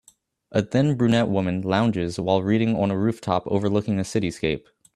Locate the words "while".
2.19-2.41